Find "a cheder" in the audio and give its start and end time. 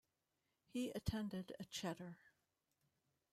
1.59-2.17